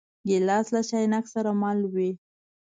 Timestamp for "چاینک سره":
0.89-1.51